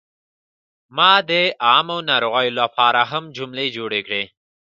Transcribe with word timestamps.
ما 0.97 1.11
د 1.29 1.31
عامو 1.67 1.97
ناروغیو 2.09 2.57
لپاره 2.61 3.01
هم 3.11 3.23
جملې 3.37 3.67
جوړې 3.77 4.01
کړې. 4.07 4.23